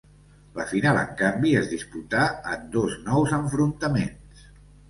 La 0.59 0.63
final, 0.71 0.97
en 1.01 1.11
canvi, 1.19 1.51
es 1.59 1.69
disputà 1.73 2.23
en 2.55 2.65
dos 2.77 2.97
nous 3.11 3.37
enfrontaments. 3.41 4.45